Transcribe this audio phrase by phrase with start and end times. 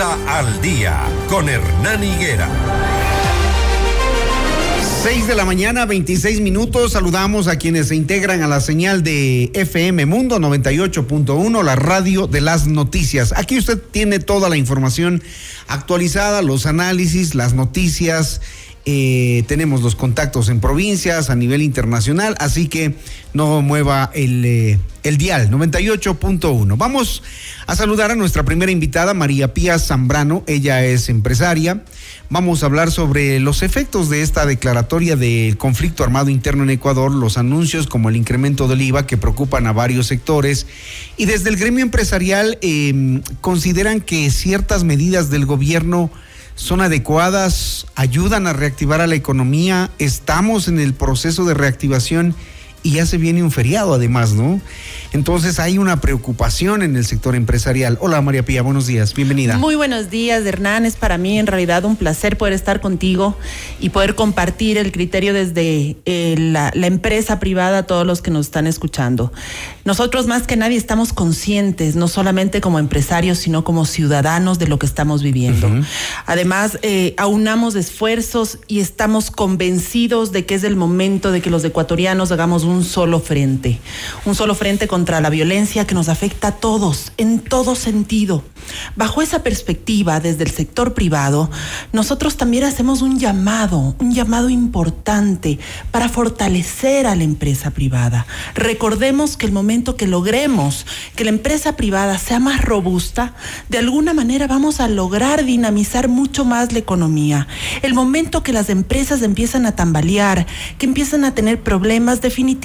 [0.00, 2.48] Al Día con Hernán Higuera.
[5.02, 6.92] 6 de la mañana, 26 minutos.
[6.92, 12.40] Saludamos a quienes se integran a la señal de FM Mundo 98.1, la radio de
[12.40, 13.34] las noticias.
[13.36, 15.22] Aquí usted tiene toda la información
[15.68, 18.40] actualizada, los análisis, las noticias
[18.86, 22.94] eh, tenemos los contactos en provincias, a nivel internacional, así que
[23.34, 26.76] no mueva el, eh, el dial 98.1.
[26.78, 27.22] Vamos
[27.66, 30.44] a saludar a nuestra primera invitada, María Pía Zambrano.
[30.46, 31.82] Ella es empresaria.
[32.30, 37.12] Vamos a hablar sobre los efectos de esta declaratoria del conflicto armado interno en Ecuador,
[37.12, 40.66] los anuncios como el incremento del IVA que preocupan a varios sectores.
[41.16, 46.10] Y desde el gremio empresarial eh, consideran que ciertas medidas del gobierno
[46.60, 52.34] son adecuadas, ayudan a reactivar a la economía, estamos en el proceso de reactivación
[52.82, 54.60] y ya se viene un feriado además, ¿no?
[55.12, 57.98] Entonces hay una preocupación en el sector empresarial.
[58.00, 59.58] Hola María Pía, buenos días, bienvenida.
[59.58, 60.86] Muy buenos días, Hernán.
[60.86, 63.36] Es para mí en realidad un placer poder estar contigo
[63.80, 68.46] y poder compartir el criterio desde eh, la, empresa privada a todos los que nos
[68.46, 69.32] están escuchando.
[69.84, 74.78] Nosotros más que nadie estamos conscientes, no solamente como empresarios, sino como ciudadanos de lo
[74.78, 75.68] que estamos viviendo.
[76.26, 81.64] Además, eh, aunamos esfuerzos y estamos convencidos de que es el momento de que los
[81.64, 83.80] ecuatorianos hagamos un solo frente,
[84.24, 88.44] un solo frente con contra la violencia que nos afecta a todos, en todo sentido.
[88.96, 91.50] Bajo esa perspectiva, desde el sector privado,
[91.94, 95.58] nosotros también hacemos un llamado, un llamado importante
[95.90, 98.26] para fortalecer a la empresa privada.
[98.54, 100.84] Recordemos que el momento que logremos
[101.16, 103.34] que la empresa privada sea más robusta,
[103.70, 107.48] de alguna manera vamos a lograr dinamizar mucho más la economía.
[107.80, 112.59] El momento que las empresas empiezan a tambalear, que empiezan a tener problemas, definitivamente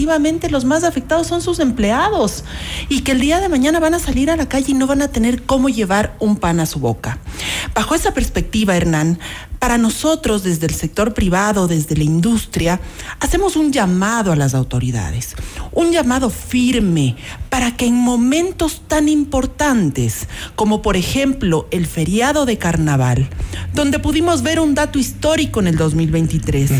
[0.50, 2.44] los más afectados son sus empleados
[2.90, 5.02] y que el día de mañana van a salir a la calle y no van
[5.02, 7.18] a tener cómo llevar un pan a su boca.
[7.74, 9.20] Bajo esa perspectiva, Hernán,
[9.60, 12.80] para nosotros desde el sector privado, desde la industria,
[13.20, 15.36] hacemos un llamado a las autoridades,
[15.72, 17.16] un llamado firme
[17.50, 23.28] para que en momentos tan importantes como por ejemplo el feriado de carnaval,
[23.74, 26.72] donde pudimos ver un dato histórico en el 2023,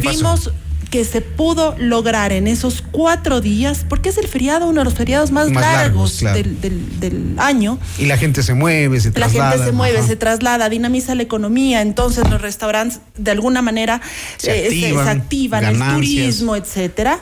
[0.00, 0.52] vimos
[0.90, 4.94] que se pudo lograr en esos cuatro días, porque es el feriado, uno de los
[4.94, 7.78] feriados más, largos, del, año.
[7.98, 9.50] Y la gente se mueve, se traslada.
[9.50, 14.00] La gente se mueve, se traslada, dinamiza la economía, entonces los restaurantes de alguna manera
[14.38, 17.20] se eh, activan, el turismo, etcétera.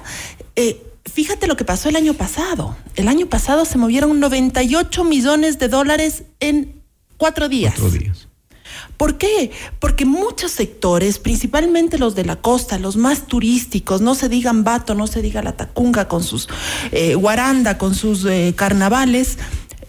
[0.54, 0.82] Eh,
[1.12, 2.76] fíjate lo que pasó el año pasado.
[2.94, 6.82] El año pasado se movieron 98 millones de dólares en
[7.16, 7.74] cuatro días.
[7.76, 8.25] Cuatro días.
[8.96, 9.50] ¿Por qué?
[9.78, 14.94] Porque muchos sectores, principalmente los de la costa, los más turísticos, no se digan Bato,
[14.94, 16.48] no se diga la Tacunga con sus
[16.92, 19.38] eh, Guaranda, con sus eh, carnavales,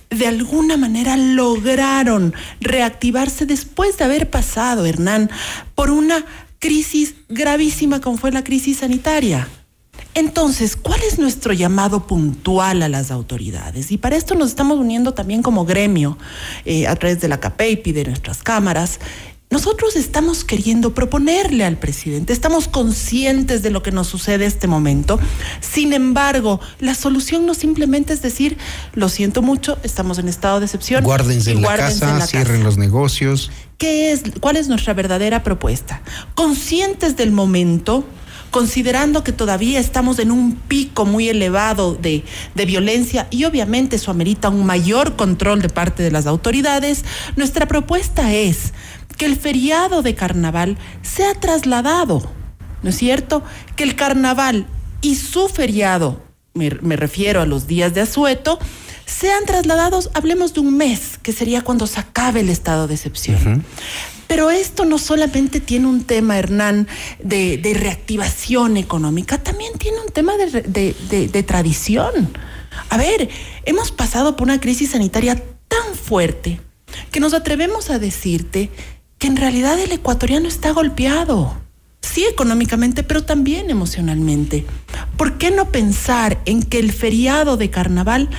[0.10, 5.30] de alguna manera lograron reactivarse después de haber pasado, Hernán,
[5.76, 6.26] por una
[6.60, 9.48] crisis gravísima como fue la crisis sanitaria.
[10.18, 13.92] Entonces, ¿cuál es nuestro llamado puntual a las autoridades?
[13.92, 16.18] Y para esto nos estamos uniendo también como gremio
[16.66, 19.00] eh, a través de la CAPEIP y de nuestras cámaras.
[19.52, 24.66] Nosotros estamos queriendo proponerle al presidente, estamos conscientes de lo que nos sucede en este
[24.66, 25.20] momento.
[25.62, 28.58] Sin embargo, la solución no simplemente es decir,
[28.94, 31.04] lo siento mucho, estamos en estado de excepción.
[31.04, 33.52] Guárdense, en, la casa, cierren los negocios.
[33.78, 36.02] ¿Qué es, ¿Cuál es nuestra verdadera propuesta?
[36.34, 38.04] Conscientes del momento,
[38.52, 42.24] considerando que todavía estamos en un pico muy elevado de,
[42.56, 48.34] violencia y obviamente eso amerita un mayor control de parte de las autoridades, nuestra propuesta
[48.34, 48.74] es
[49.18, 52.30] que el feriado de carnaval sea trasladado,
[52.84, 53.44] ¿no es cierto?
[53.76, 54.68] Que el carnaval
[55.02, 56.22] y su feriado,
[56.54, 58.60] me, refiero a los días de asueto,
[59.06, 63.64] sean trasladados, hablemos de un mes, que sería cuando se acabe el estado de excepción.
[64.28, 66.88] Pero esto no solamente tiene un tema, Hernán,
[67.24, 72.30] de, reactivación económica, también tiene un tema de, tradición.
[72.90, 73.30] A ver,
[73.66, 76.60] hemos pasado por una crisis sanitaria tan fuerte
[77.12, 78.70] que nos atrevemos a decirte
[79.18, 81.56] que en realidad el ecuatoriano está golpeado.
[82.02, 84.66] Sí, económicamente, pero también emocionalmente.
[85.18, 88.30] ¿Por qué no pensar en que el feriado de carnaval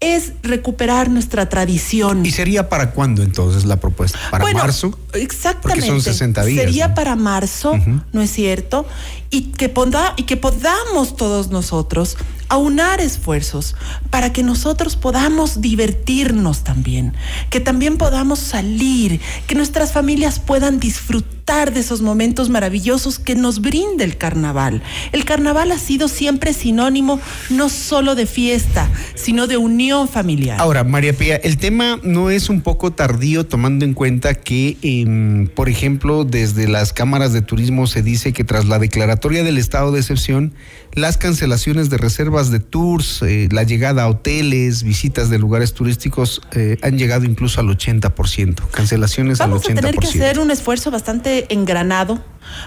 [0.00, 2.24] es recuperar nuestra tradición.
[2.26, 4.18] ¿Y sería para cuándo entonces la propuesta?
[4.30, 4.98] ¿Para marzo?
[5.14, 5.80] Exactamente.
[5.80, 6.64] Porque son 60 días.
[6.64, 7.74] Sería para marzo,
[8.12, 8.86] ¿no es cierto?
[9.30, 9.72] Y que,
[10.16, 12.16] y que podamos todos nosotros
[12.48, 13.74] aunar esfuerzos
[14.10, 17.14] para que nosotros podamos divertirnos también,
[17.50, 23.60] que también podamos salir, que nuestras familias puedan disfrutar de esos momentos maravillosos que nos
[23.60, 24.82] brinda el carnaval.
[25.12, 27.20] El carnaval ha sido siempre sinónimo
[27.50, 30.60] no solo de fiesta, sino de unión familiar.
[30.60, 35.46] Ahora, María Pía, el tema no es un poco tardío tomando en cuenta que, em,
[35.46, 39.92] por ejemplo, desde las cámaras de turismo se dice que tras la declaratoria del estado
[39.92, 40.52] de excepción,
[40.94, 46.42] las cancelaciones de reservas de tours, eh, la llegada a hoteles, visitas de lugares turísticos
[46.52, 49.52] eh, han llegado incluso al 80%, cancelaciones al 80%.
[49.52, 52.22] Vamos a tener que hacer un esfuerzo bastante engranado,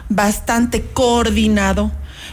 [0.09, 1.91] bastante coordinado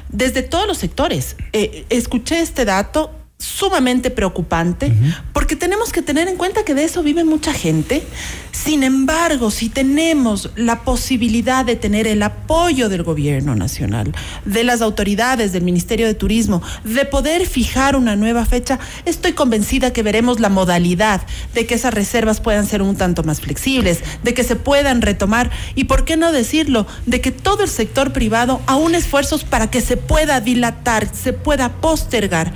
[0.09, 1.37] desde todos los sectores.
[1.53, 4.93] Eh, escuché este dato sumamente preocupante
[5.33, 8.03] porque tenemos que tener en cuenta que de eso vive mucha gente.
[8.50, 14.15] Sin embargo, si tenemos la posibilidad de tener el apoyo del gobierno nacional,
[14.47, 19.93] de las autoridades, del Ministerio de Turismo, de poder fijar una nueva fecha, estoy convencida
[19.93, 21.21] que veremos la modalidad
[21.55, 25.50] de que esas reservas puedan ser un tanto más flexibles, de que se puedan retomar
[25.75, 29.83] y, ¿por qué no decirlo?, de que todo el sector privado aún esfuerzos para que
[29.83, 32.53] se pueda dilatar, se pueda postergar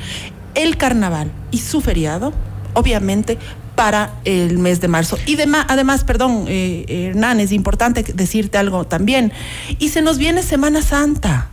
[0.55, 2.33] el carnaval y su feriado,
[2.75, 3.39] obviamente,
[3.75, 5.19] para el mes de marzo.
[5.25, 9.33] Y además, perdón, eh, Hernán, es importante decirte algo también.
[9.79, 11.53] Y se nos viene Semana Santa.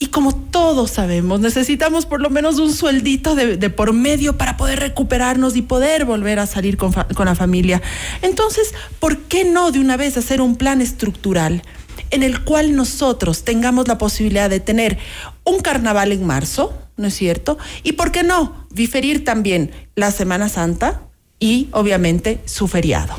[0.00, 4.78] Y como todos sabemos, necesitamos por lo menos un sueldito de, por medio para poder
[4.78, 7.82] recuperarnos y poder volver a salir con, con la familia.
[8.22, 11.62] Entonces, ¿por qué no de una vez hacer un plan estructural
[12.10, 14.98] en el cual nosotros tengamos la posibilidad de tener
[15.44, 17.58] un carnaval en marzo, ¿no es cierto?
[17.82, 21.02] Y por qué no diferir también la Semana Santa
[21.40, 23.14] y obviamente su feriado.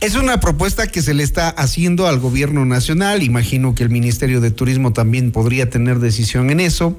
[0.00, 3.22] Es una propuesta que se le está haciendo al gobierno nacional.
[3.22, 6.96] Imagino que el Ministerio de Turismo también podría tener decisión en eso.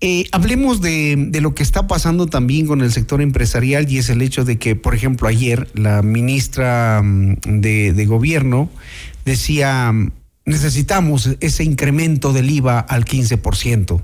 [0.00, 4.22] Eh, hablemos de, lo que está pasando también con el sector empresarial y es el
[4.22, 8.68] hecho de que, por ejemplo, ayer la ministra mm, de, de gobierno
[9.24, 9.92] decía,
[10.44, 14.02] necesitamos ese incremento del IVA al 15%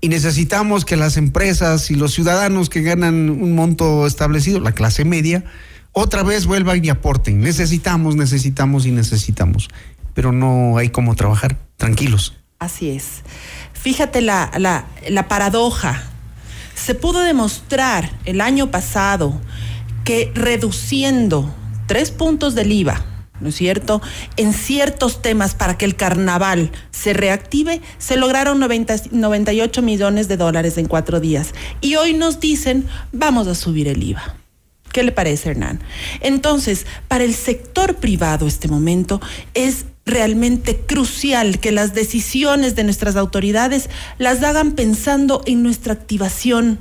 [0.00, 5.04] y necesitamos que las empresas y los ciudadanos que ganan un monto establecido, la clase
[5.04, 5.44] media,
[5.92, 7.40] otra vez vuelvan y aporten.
[7.40, 9.68] Necesitamos, necesitamos y necesitamos.
[10.14, 11.56] Pero no hay cómo trabajar.
[11.76, 12.36] Tranquilos.
[12.60, 13.22] Así es.
[13.72, 16.02] Fíjate la, la, la paradoja.
[16.74, 19.40] Se pudo demostrar el año pasado
[20.04, 21.52] que reduciendo
[21.86, 23.04] tres puntos del IVA,
[23.40, 24.00] ¿no es cierto?
[24.36, 30.78] En ciertos temas para que el carnaval se reactive, se lograron 98 millones de dólares
[30.78, 31.54] en cuatro días.
[31.80, 34.36] Y hoy nos dicen, vamos a subir el IVA.
[34.92, 35.80] ¿Qué le parece, Hernán?
[36.20, 39.20] Entonces, para el sector privado este momento
[39.54, 46.78] es realmente crucial que las decisiones de nuestras autoridades las hagan pensando en nuestra activación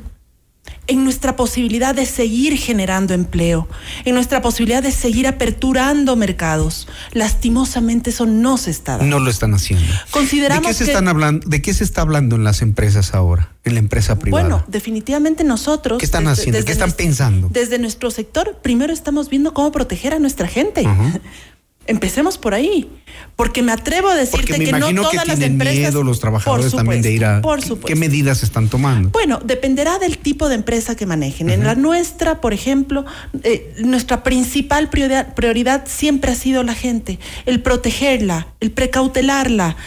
[0.88, 3.68] en nuestra posibilidad de seguir generando empleo,
[4.06, 6.88] en nuestra posibilidad de seguir aperturando mercados.
[7.14, 9.18] Lastimosamente eso no se está dando.
[9.18, 9.86] No lo están haciendo.
[10.12, 11.48] Consideramos ¿De qué se están hablando?
[11.48, 14.44] ¿De qué se está hablando en las empresas ahora, en la empresa privada?
[14.44, 16.00] Bueno, definitivamente nosotros.
[16.00, 16.64] ¿Qué están haciendo?
[16.64, 17.50] ¿Qué están pensando?
[17.52, 20.84] Desde nuestro sector, primero estamos viendo cómo proteger a nuestra gente.
[21.88, 22.90] Empecemos por ahí,
[23.36, 27.12] porque me atrevo a decirte que no todas las empresas miedo los trabajadores también de
[27.12, 27.88] ir a por supuesto.
[27.88, 29.10] ¿Qué medidas están tomando?
[29.10, 31.50] Bueno, dependerá del tipo de empresa que manejen.
[31.50, 33.06] En la nuestra, por ejemplo,
[33.44, 39.78] eh, nuestra principal prioridad, prioridad siempre ha sido la gente, el protegerla, el precautelarla,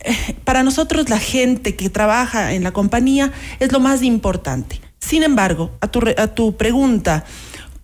[0.00, 4.80] eh, para nosotros la gente que trabaja en la compañía es lo más importante.
[5.00, 7.24] Sin embargo, a tu, a tu pregunta,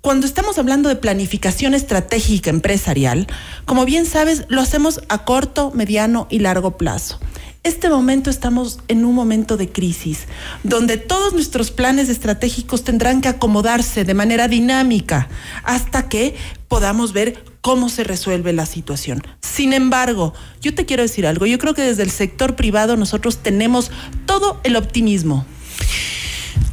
[0.02, 3.28] cuando estamos hablando de planificación estratégica empresarial,
[3.64, 7.20] como bien sabes, lo hacemos a corto, mediano y largo plazo.
[7.62, 10.26] Este momento estamos en un momento de crisis,
[10.64, 15.28] donde todos nuestros planes estratégicos tendrán que acomodarse de manera dinámica
[15.62, 16.34] hasta que
[16.66, 19.22] podamos ver cómo se resuelve la situación.
[19.40, 23.38] Sin embargo, yo te quiero decir algo, yo creo que desde el sector privado nosotros
[23.38, 23.92] tenemos
[24.26, 25.46] todo el optimismo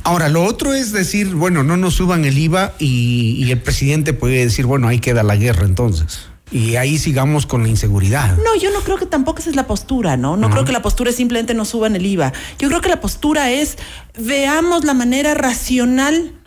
[0.03, 4.43] Ahora, lo otro es decir, bueno, no nos suban el IVA y, el presidente puede
[4.45, 6.27] decir, bueno, ahí queda la guerra entonces.
[6.51, 8.35] Y ahí sigamos con la inseguridad.
[8.37, 10.35] No, yo no creo que tampoco esa es la postura, ¿no?
[10.35, 12.33] No creo que la postura es simplemente no suban el IVA.
[12.57, 13.77] Yo creo que la postura es
[14.17, 16.38] veamos la manera racional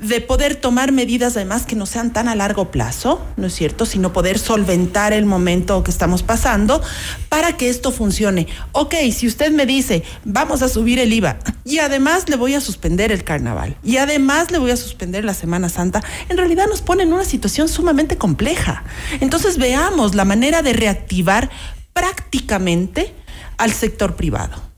[0.00, 3.84] de poder tomar medidas además que no sean tan a largo plazo, ¿no es cierto?
[3.84, 6.82] Sino poder solventar el momento que estamos pasando
[7.28, 8.46] para que esto funcione.
[8.72, 12.62] Ok, si usted me dice, vamos a subir el IVA y además le voy a
[12.62, 16.80] suspender el carnaval y además le voy a suspender la Semana Santa, en realidad nos
[16.80, 18.84] pone en una situación sumamente compleja.
[19.20, 21.50] Entonces veamos la manera de reactivar
[21.92, 23.12] prácticamente
[23.58, 24.69] al sector privado.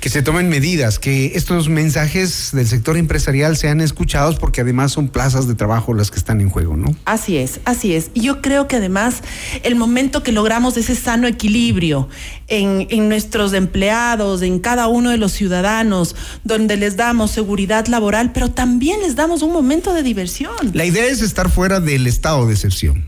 [0.00, 5.08] Que se tomen medidas, que estos mensajes del sector empresarial sean escuchados porque además son
[5.08, 6.94] plazas de trabajo las que están en juego, ¿no?
[7.06, 8.10] Así es, así es.
[8.12, 9.22] Y yo creo que además
[9.62, 12.08] el momento que logramos ese sano equilibrio
[12.48, 16.14] en, en nuestros empleados, en cada uno de los ciudadanos,
[16.44, 20.54] donde les damos seguridad laboral, pero también les damos un momento de diversión.
[20.74, 23.04] La idea es estar fuera del estado de excepción.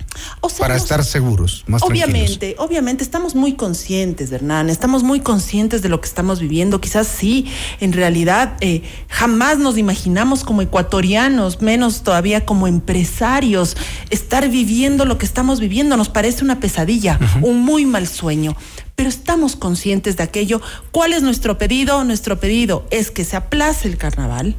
[0.59, 6.01] para estar seguros, más Obviamente, obviamente estamos muy conscientes, Hernán, estamos muy conscientes de lo
[6.01, 6.81] que estamos viviendo.
[6.81, 7.47] Quizás sí,
[7.81, 13.77] en realidad eh, jamás nos imaginamos como ecuatorianos, menos todavía como empresarios,
[14.11, 15.97] estar viviendo lo que estamos viviendo.
[15.97, 18.57] Nos parece una pesadilla, un muy mal sueño
[18.97, 20.61] pero estamos conscientes de aquello.
[20.91, 22.03] ¿Cuál es nuestro pedido?
[22.03, 24.57] Nuestro pedido es que se aplace el carnaval,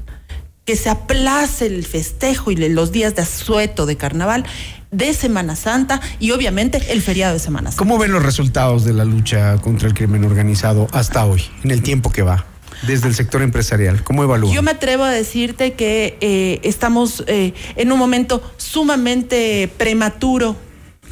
[0.63, 4.45] que se aplace el festejo y los días de asueto de carnaval
[4.97, 7.77] de Semana Santa y obviamente el feriado de Semana Santa.
[7.77, 11.83] ¿Cómo ven los resultados de la lucha contra el crimen organizado hasta hoy, en el
[11.83, 12.45] tiempo que va?
[12.85, 14.53] Desde el sector empresarial, ¿cómo evalúa?
[14.53, 20.55] Yo me atrevo a decirte que eh, estamos eh, en un momento sumamente prematuro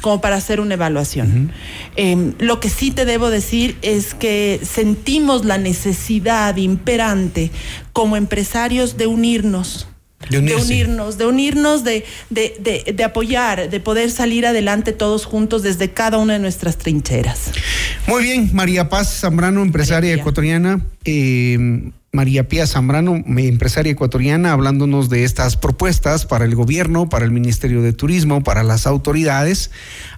[0.00, 1.52] como para hacer una evaluación.
[1.96, 7.50] Em, lo que sí te debo decir es que sentimos la necesidad imperante
[7.92, 9.88] como empresarios de unirnos
[10.30, 16.18] de, unirnos, de unirnos, de, de, apoyar, de poder salir adelante todos juntos desde cada
[16.18, 17.50] una de nuestras trincheras.
[18.06, 20.80] Muy bien, María Paz Zambrano, empresaria ecuatoriana.
[21.04, 27.30] Eh, María Pía Zambrano, empresaria ecuatoriana, hablándonos de estas propuestas para el gobierno, para el
[27.30, 29.70] Ministerio de Turismo, para las autoridades,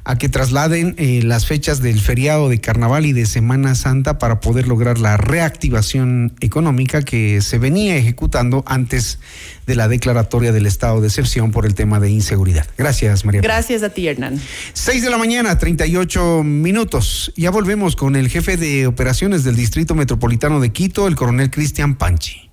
[0.04, 4.38] a que trasladen eh, las fechas del feriado de Carnaval y de Semana Santa para
[4.38, 9.18] poder lograr la reactivación económica que se venía ejecutando antes
[9.68, 12.66] de la declaratoria del estado de excepción por el tema de inseguridad.
[12.78, 13.42] Gracias, María.
[13.42, 14.40] Gracias a ti, Hernán.
[14.72, 17.32] Seis de la mañana, 38 minutos.
[17.36, 21.96] Ya volvemos con el jefe de operaciones del Distrito Metropolitano de Quito, el coronel Cristian
[21.96, 22.47] Panchi.